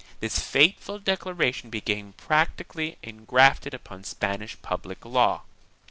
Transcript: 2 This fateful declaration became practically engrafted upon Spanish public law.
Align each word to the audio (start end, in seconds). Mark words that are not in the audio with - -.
2 0.13 0.15
This 0.21 0.39
fateful 0.39 0.97
declaration 0.97 1.69
became 1.69 2.13
practically 2.13 2.97
engrafted 3.03 3.75
upon 3.75 4.03
Spanish 4.03 4.59
public 4.63 5.05
law. 5.05 5.43